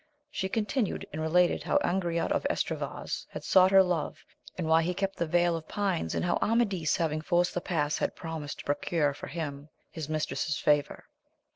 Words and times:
She 0.31 0.49
con 0.49 0.65
tinued, 0.65 1.03
and 1.13 1.21
related 1.21 1.61
how 1.61 1.77
Angriote 1.83 2.31
of 2.31 2.43
Estravaus 2.49 3.27
had 3.29 3.43
sought 3.43 3.69
her 3.69 3.83
love, 3.83 4.17
and 4.57 4.65
why 4.65 4.81
he 4.81 4.95
kept 4.95 5.17
the 5.17 5.27
vale 5.27 5.55
of 5.55 5.67
pines, 5.67 6.15
and 6.15 6.25
how 6.25 6.39
Amadis, 6.41 6.95
having 6.95 7.21
forced 7.21 7.53
the 7.53 7.61
pass, 7.61 7.99
had 7.99 8.15
promised 8.15 8.57
to 8.57 8.65
procure 8.65 9.13
for 9.13 9.27
him 9.27 9.69
his 9.91 10.09
mistress's 10.09 10.57
favour. 10.57 11.05